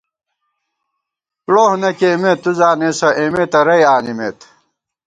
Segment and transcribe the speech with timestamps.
[1.45, 4.39] کݨوہ نہ کېئیمېت، تُو زانېسہ اېمےتَرَئی آنِمېت